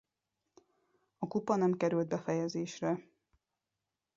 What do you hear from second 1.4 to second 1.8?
nem